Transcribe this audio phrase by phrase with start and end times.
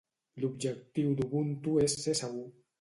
[0.43, 2.45] L'objectiu d'Ubuntu és ser segur